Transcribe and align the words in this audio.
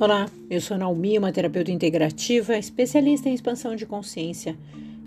Olá, 0.00 0.28
eu 0.50 0.60
sou 0.60 0.76
Naomi, 0.76 1.16
uma 1.16 1.30
terapeuta 1.30 1.70
integrativa, 1.70 2.58
especialista 2.58 3.28
em 3.28 3.34
expansão 3.34 3.76
de 3.76 3.86
consciência. 3.86 4.58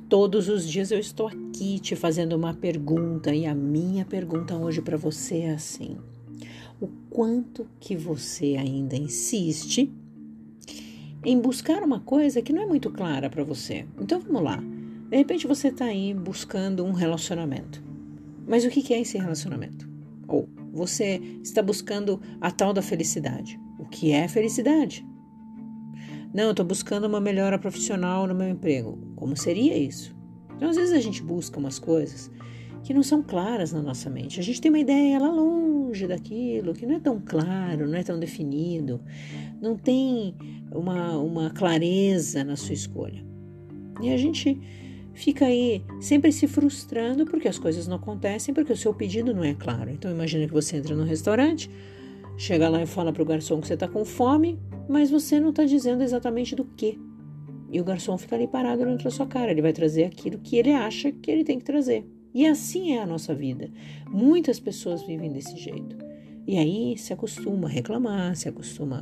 Todos 0.08 0.48
os 0.48 0.66
dias 0.66 0.92
eu 0.92 0.98
estou 0.98 1.28
aqui 1.28 1.78
te 1.78 1.94
fazendo 1.94 2.38
uma 2.38 2.54
pergunta 2.54 3.36
e 3.36 3.46
a 3.46 3.54
minha 3.54 4.06
pergunta 4.06 4.56
hoje 4.56 4.82
para 4.82 4.96
você 4.96 5.40
é 5.40 5.52
assim: 5.52 5.98
o 6.80 6.88
quanto 7.10 7.68
que 7.82 7.98
você 7.98 8.56
ainda 8.58 8.96
insiste 8.96 9.92
em 11.22 11.38
buscar 11.38 11.84
uma 11.84 12.00
coisa 12.00 12.42
que 12.42 12.54
não 12.54 12.62
é 12.62 12.66
muito 12.66 12.90
clara 12.90 13.30
para 13.30 13.44
você? 13.44 13.86
Então 14.00 14.22
vamos 14.22 14.42
lá. 14.42 14.64
De 15.10 15.18
repente 15.18 15.48
você 15.48 15.68
está 15.68 15.84
aí 15.84 16.14
buscando 16.14 16.86
um 16.86 16.94
relacionamento. 16.94 17.84
Mas 18.48 18.64
o 18.64 18.70
que 18.70 18.94
é 18.94 19.02
esse 19.02 19.18
relacionamento? 19.18 19.86
Ou 20.30 20.48
você 20.72 21.22
está 21.44 21.62
buscando 21.62 22.22
a 22.40 22.50
tal 22.50 22.72
da 22.72 22.82
felicidade. 22.82 23.60
O 23.88 23.90
que 23.90 24.12
é 24.12 24.28
felicidade? 24.28 25.08
Não, 26.34 26.52
estou 26.52 26.66
buscando 26.66 27.06
uma 27.06 27.22
melhora 27.22 27.58
profissional 27.58 28.28
no 28.28 28.36
meu 28.36 28.50
emprego. 28.50 29.00
Como 29.16 29.36
seria 29.38 29.78
isso? 29.78 30.14
Então, 30.56 30.70
às 30.70 30.76
vezes 30.76 30.94
a 30.94 31.00
gente 31.00 31.24
busca 31.24 31.58
umas 31.58 31.80
coisas 31.80 32.30
que 32.84 32.94
não 32.94 33.02
são 33.02 33.24
claras 33.24 33.72
na 33.72 33.82
nossa 33.82 34.10
mente. 34.10 34.42
A 34.42 34.44
gente 34.44 34.60
tem 34.60 34.70
uma 34.70 34.80
ideia 34.80 35.18
lá 35.20 35.32
longe 35.32 36.06
daquilo, 36.06 36.74
que 36.74 36.86
não 36.86 36.96
é 36.96 37.00
tão 37.00 37.22
claro, 37.26 37.88
não 37.88 37.98
é 37.98 38.04
tão 38.04 38.20
definido, 38.20 39.02
não 39.62 39.78
tem 39.78 40.36
uma, 40.70 41.18
uma 41.18 41.50
clareza 41.50 42.44
na 42.44 42.58
sua 42.58 42.74
escolha. 42.74 43.26
E 44.02 44.10
a 44.10 44.18
gente 44.18 44.60
fica 45.14 45.46
aí 45.46 45.82
sempre 46.02 46.30
se 46.34 46.46
frustrando 46.46 47.26
porque 47.26 47.48
as 47.48 47.58
coisas 47.58 47.88
não 47.88 47.96
acontecem, 47.96 48.54
porque 48.54 48.74
o 48.74 48.78
seu 48.78 48.94
pedido 48.94 49.34
não 49.34 49.46
é 49.46 49.54
claro. 49.54 49.90
Então 49.90 50.12
imagina 50.12 50.46
que 50.46 50.54
você 50.54 50.76
entra 50.76 50.94
no 50.94 51.06
restaurante, 51.06 51.72
chega 52.38 52.70
lá 52.70 52.82
e 52.82 52.86
fala 52.86 53.12
para 53.12 53.24
o 53.24 53.26
garçom 53.26 53.60
que 53.60 53.68
você 53.68 53.74
está 53.74 53.88
com 53.88 54.06
fome, 54.06 54.60
mas 54.88 55.10
você 55.10 55.40
não 55.40 55.50
está 55.50 55.66
dizendo 55.66 56.04
exatamente 56.04 56.56
do 56.56 56.64
que. 56.64 57.00
E 57.70 57.82
o 57.82 57.84
garçom 57.84 58.18
fica 58.18 58.36
ali 58.36 58.48
parado 58.48 58.82
olhando 58.82 59.02
para 59.02 59.12
sua 59.12 59.28
cara. 59.28 59.52
Ele 59.52 59.62
vai 59.62 59.74
trazer 59.74 60.06
aquilo 60.06 60.38
que 60.38 60.56
ele 60.56 60.72
acha 60.72 61.12
que 61.12 61.30
ele 61.30 61.44
tem 61.44 61.60
que 61.60 61.66
trazer. 61.66 62.06
E 62.34 62.46
assim 62.46 62.94
é 62.94 63.02
a 63.02 63.06
nossa 63.06 63.34
vida. 63.34 63.70
Muitas 64.10 64.60
pessoas 64.60 65.04
vivem 65.04 65.32
desse 65.32 65.58
jeito. 65.58 65.98
E 66.46 66.58
aí 66.58 66.98
se 66.98 67.12
acostuma 67.12 67.68
a 67.68 67.72
reclamar, 67.72 68.36
se 68.36 68.48
acostuma 68.48 69.02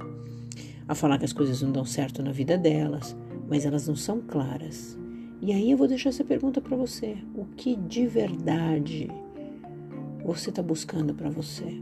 a 0.88 0.96
falar 0.96 1.20
que 1.20 1.26
as 1.26 1.34
coisas 1.34 1.62
não 1.62 1.72
dão 1.72 1.86
certo 1.86 2.24
na 2.24 2.32
vida 2.32 2.58
delas, 2.58 3.16
mas 3.48 3.66
elas 3.66 3.88
não 3.88 3.96
são 3.96 4.22
claras. 4.22 4.98
E 5.42 5.52
aí 5.52 5.70
eu 5.70 5.78
vou 5.78 5.88
deixar 5.88 6.10
essa 6.10 6.24
pergunta 6.24 6.60
para 6.60 6.76
você: 6.76 7.18
o 7.36 7.46
que 7.46 7.76
de 7.76 8.08
verdade 8.08 9.10
você 10.24 10.50
está 10.50 10.64
buscando 10.64 11.14
para 11.14 11.30
você? 11.30 11.80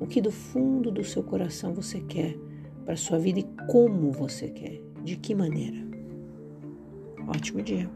o 0.00 0.06
que 0.06 0.20
do 0.20 0.32
fundo 0.32 0.90
do 0.90 1.04
seu 1.04 1.22
coração 1.22 1.74
você 1.74 2.00
quer 2.00 2.36
para 2.84 2.96
sua 2.96 3.18
vida 3.18 3.38
e 3.38 3.46
como 3.70 4.10
você 4.10 4.48
quer, 4.48 4.80
de 5.04 5.16
que 5.16 5.34
maneira. 5.34 5.78
Ótimo 7.28 7.62
dia. 7.62 7.88